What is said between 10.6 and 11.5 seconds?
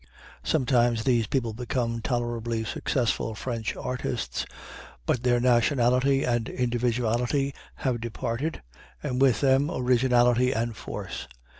force.